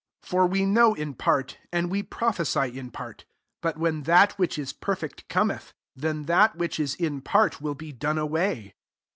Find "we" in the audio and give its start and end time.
0.47-0.65, 1.91-2.01